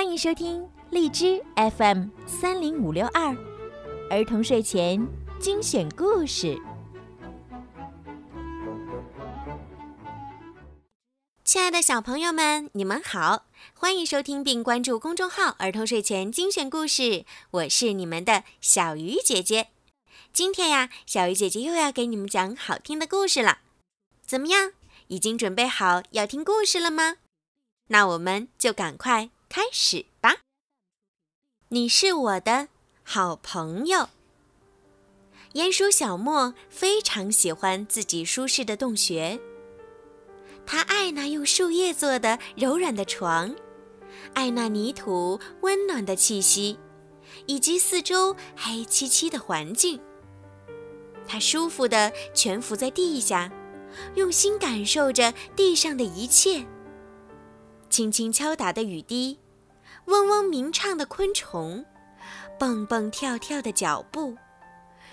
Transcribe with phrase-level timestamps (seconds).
[0.00, 1.44] 欢迎收听荔枝
[1.76, 3.36] FM 三零五六二
[4.08, 5.06] 儿童睡前
[5.38, 6.58] 精选故事。
[11.44, 13.44] 亲爱的小朋友们，你们好，
[13.74, 19.68] 欢迎收听并关注公众号“儿童睡前精选故事”，我是你们的小鱼姐姐。
[20.32, 23.58] 今天呀，小鱼姐姐又要给你们讲好听的故事了。
[24.24, 24.72] 怎么样，
[25.08, 27.16] 已经准备好要听故事了吗？
[27.88, 30.36] 那我们就赶快开始吧。
[31.70, 32.68] 你是我的
[33.02, 34.08] 好朋友。
[35.54, 39.40] 鼹鼠小莫非常喜欢自己舒适的洞穴，
[40.64, 43.56] 他爱那用树叶做的柔软的床，
[44.34, 46.78] 爱那泥土温暖的气息，
[47.46, 50.00] 以及四周黑漆漆的环境。
[51.26, 53.50] 他舒服地蜷伏在地下，
[54.14, 56.64] 用心感受着地上的一切。
[57.90, 59.40] 轻轻敲打的雨滴，
[60.06, 61.84] 嗡嗡鸣唱的昆虫，
[62.56, 64.36] 蹦蹦跳跳的脚步，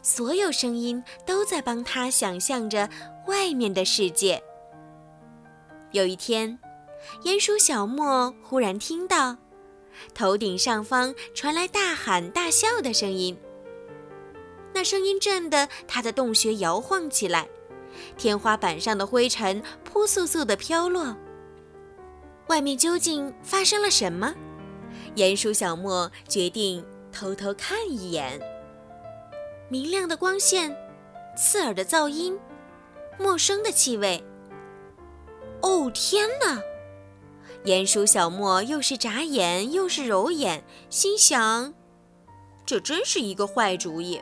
[0.00, 2.88] 所有声音都在帮他想象着
[3.26, 4.40] 外面的世界。
[5.90, 6.56] 有一天，
[7.24, 9.36] 鼹鼠小莫忽然听到
[10.14, 13.36] 头顶上方传来大喊大笑的声音，
[14.72, 17.48] 那声音震得他的洞穴摇晃起来，
[18.16, 21.16] 天花板上的灰尘扑簌簌地飘落。
[22.50, 24.34] 外面究竟发生了什么？
[25.14, 28.40] 鼹鼠小莫决定偷偷看一眼。
[29.68, 30.76] 明亮的光线，
[31.36, 32.36] 刺耳的噪音，
[33.20, 34.20] 陌生的气味。
[35.62, 36.60] 哦天哪！
[37.64, 41.72] 鼹鼠小莫又是眨眼又是揉眼，心想：
[42.66, 44.20] 这真是一个坏主意。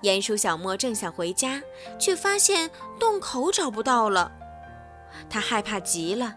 [0.00, 1.60] 鼹鼠小莫正想回家，
[1.98, 4.32] 却发现洞口找不到了，
[5.28, 6.34] 他害怕极了。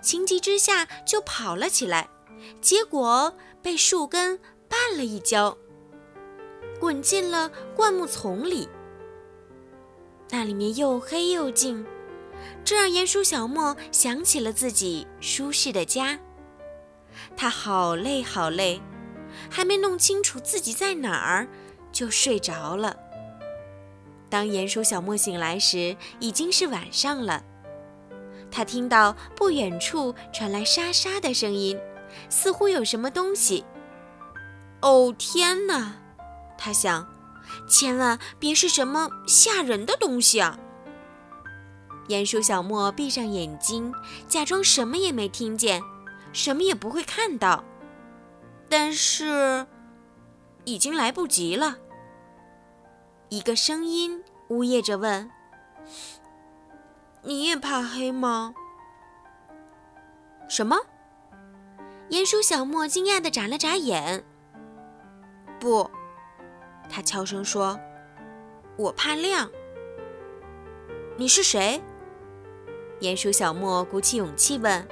[0.00, 2.08] 情急之下就跑了起来，
[2.60, 5.56] 结果被树根绊了一跤，
[6.80, 8.68] 滚进了灌木丛里。
[10.30, 11.86] 那里面又黑又静，
[12.64, 16.18] 这让鼹鼠小莫想起了自己舒适的家。
[17.36, 18.80] 他好累好累，
[19.50, 21.48] 还没弄清楚自己在哪儿，
[21.90, 22.96] 就睡着了。
[24.30, 27.42] 当鼹鼠小莫醒来时，已经是晚上了。
[28.50, 31.78] 他听到不远处传来沙沙的声音，
[32.28, 33.64] 似乎有什么东西。
[34.80, 35.96] 哦天哪！
[36.56, 37.06] 他想，
[37.68, 40.58] 千万别是什么吓人的东西啊！
[42.08, 43.92] 鼹鼠小莫闭上眼睛，
[44.26, 45.82] 假装什么也没听见，
[46.32, 47.62] 什么也不会看到。
[48.68, 49.66] 但是，
[50.64, 51.76] 已经来不及了。
[53.28, 55.30] 一个声音呜咽着问。
[57.28, 58.54] 你也怕黑吗？
[60.48, 60.78] 什么？
[62.08, 64.24] 鼹鼠小莫惊讶地眨了眨眼。
[65.60, 65.90] 不，
[66.88, 67.78] 他悄声说
[68.78, 69.50] ：“我怕亮。”
[71.18, 71.82] 你是谁？
[73.00, 74.88] 鼹鼠小莫鼓起勇气问。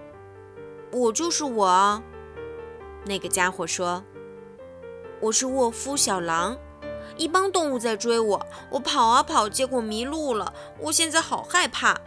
[0.90, 2.02] “我就是我啊。”
[3.04, 4.02] 那个家伙说
[5.20, 6.56] ：“我是沃夫小狼。”
[7.16, 10.52] 一帮动物在追我，我跑啊跑，结果迷路了。
[10.78, 11.98] 我现在好害怕。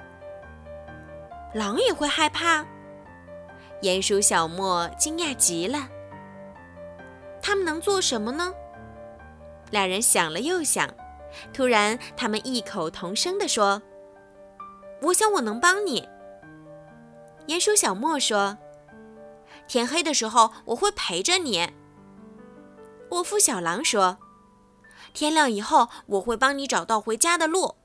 [1.53, 2.65] 狼也会害怕？
[3.81, 5.87] 鼹鼠小莫惊讶极了。
[7.41, 8.53] 他们能做什么呢？
[9.69, 10.89] 两人想了又想，
[11.53, 13.81] 突然，他们异口同声地说
[15.03, 16.07] ：“我想我能帮你。”
[17.47, 18.57] 鼹鼠小莫说
[19.67, 21.69] ：“天黑的时候，我会陪着你。”
[23.11, 24.17] 沃夫小狼说。
[25.13, 27.75] 天亮以后，我会帮你找到回家的路。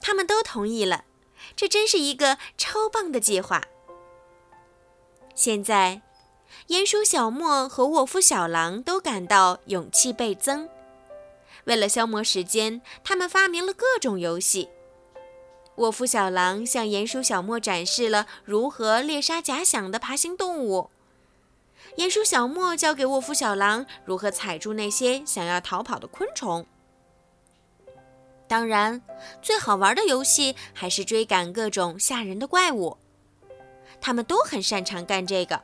[0.00, 1.04] 他们都同意了，
[1.54, 3.62] 这真是一个超棒的计划。
[5.34, 6.02] 现在，
[6.68, 10.68] 鼹鼠小莫和沃夫小狼都感到勇气倍增。
[11.64, 14.68] 为了消磨时间，他们发明了各种游戏。
[15.76, 20.90] 沃夫小狼向鼹鼠小莫展示了如何猎杀假想的爬行动物。
[21.96, 26.66] 鼹鼠小莫教给沃夫小狼如何踩住那些想要逃跑的昆虫。
[28.48, 29.02] 当然，
[29.40, 32.98] 最好玩的游戏还是追赶各种吓人的怪物。
[34.00, 35.62] 他们都很擅长干这个。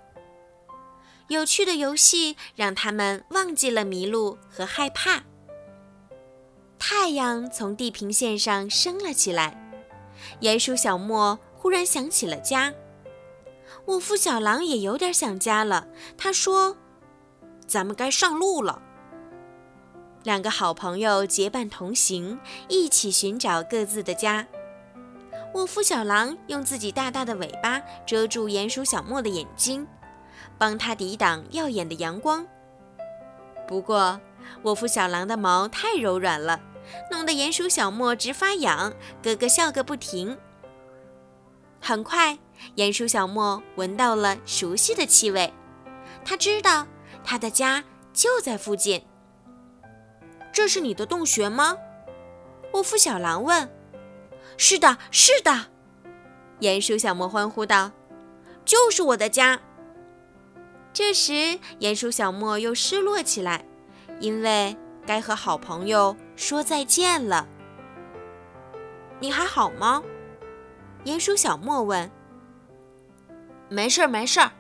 [1.29, 5.25] 有趣的游戏让他们忘记了迷路和害怕。
[6.79, 9.57] 太阳从地平线上升了起来，
[10.41, 12.73] 鼹鼠小莫忽然想起了家。
[13.89, 15.87] 沃夫小狼也有点想家了。
[16.19, 16.77] 他说
[17.67, 18.83] ：“咱们该上路了。”
[20.25, 22.39] 两个好朋友结伴同行，
[22.69, 24.47] 一起寻找各自的家。
[25.55, 29.87] 沃夫小狼用自己大大的尾巴遮住鼹鼠小莫的眼睛，
[30.59, 32.47] 帮他抵挡耀眼的阳光。
[33.67, 34.21] 不过，
[34.65, 36.61] 沃夫小狼的毛太柔软了，
[37.11, 38.93] 弄得鼹鼠小莫直发痒，
[39.23, 40.37] 咯咯笑个不停。
[41.81, 42.39] 很快，
[42.77, 45.53] 鼹鼠小莫闻到了熟悉的气味，
[46.25, 46.87] 他知道
[47.25, 49.05] 他的家就在附近。
[50.53, 51.77] 这是你的洞穴吗？
[52.73, 53.71] 沃夫小狼问。
[54.57, 55.67] 是的，是的，
[56.61, 57.93] 鼹鼠小莫欢呼道
[58.65, 59.61] ：“就是我的家。”
[60.93, 63.65] 这时，鼹鼠小莫又失落起来，
[64.19, 64.77] 因为
[65.07, 67.47] 该和好朋友说再见了。
[69.21, 70.03] 你还好吗？
[71.05, 72.11] 鼹鼠小莫问。
[73.69, 74.51] “没事儿，没事儿。”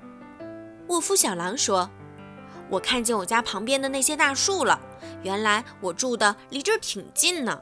[0.88, 1.90] 沃夫小狼说
[2.70, 4.81] ，“我看见我家旁边的那些大树了，
[5.22, 7.60] 原来我住的离这儿挺近呢。”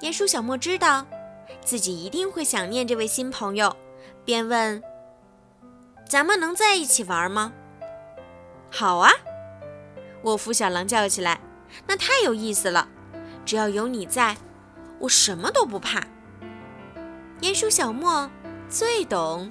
[0.00, 1.06] 鼹鼠小莫知道
[1.64, 3.76] 自己一定会想念这位新朋友，
[4.24, 4.82] 便问
[6.08, 7.52] ：“咱们能在一起玩吗
[8.70, 9.10] ？”“好啊！”
[10.24, 11.40] 沃夫小狼叫起来
[11.86, 12.88] ，“那太有意思了！
[13.44, 14.36] 只要有你在，
[14.98, 16.02] 我什么都不怕。”
[17.40, 18.28] 鼹鼠小莫
[18.68, 19.50] 最懂